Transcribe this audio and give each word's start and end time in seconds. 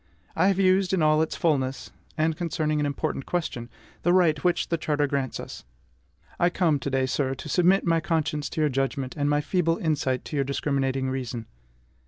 I 0.35 0.47
have 0.47 0.57
used, 0.57 0.93
in 0.93 1.03
all 1.03 1.21
its 1.21 1.35
fulness, 1.35 1.91
and 2.17 2.35
concerning 2.35 2.79
an 2.79 2.87
important 2.87 3.27
question, 3.27 3.69
the 4.01 4.13
right 4.13 4.43
which 4.43 4.69
the 4.69 4.77
charter 4.79 5.05
grants 5.05 5.39
us. 5.39 5.63
I 6.39 6.49
come 6.49 6.79
to 6.79 6.89
day, 6.89 7.05
sir, 7.05 7.35
to 7.35 7.47
submit 7.47 7.85
my 7.85 7.99
conscience 7.99 8.49
to 8.49 8.61
your 8.61 8.69
judgment, 8.71 9.15
and 9.15 9.29
my 9.29 9.41
feeble 9.41 9.77
insight 9.77 10.25
to 10.25 10.35
your 10.35 10.43
discriminating 10.43 11.11
reason. 11.11 11.45